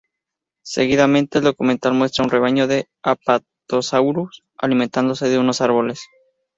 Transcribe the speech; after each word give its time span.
Seguidamente 0.65 1.37
el 1.37 1.43
documental 1.43 1.93
muestra 1.93 2.23
un 2.25 2.31
rebaño 2.31 2.65
de 2.65 2.87
"Apatosaurus" 3.03 4.43
alimentándose 4.57 5.29
de 5.29 5.37
unos 5.37 5.61
árboles. 5.61 6.01